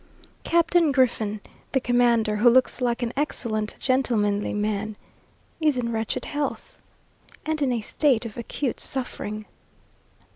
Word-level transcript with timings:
Captain 0.43 0.91
Griffin, 0.91 1.39
the 1.73 1.79
commander, 1.79 2.37
who 2.37 2.49
looks 2.49 2.81
like 2.81 3.03
an 3.03 3.13
excellent, 3.15 3.75
gentlemanly 3.77 4.51
man, 4.51 4.95
is 5.59 5.77
in 5.77 5.91
wretched 5.91 6.25
health, 6.25 6.79
and 7.45 7.61
in 7.61 7.71
a 7.71 7.81
state 7.81 8.25
of 8.25 8.35
acute 8.35 8.79
suffering. 8.79 9.45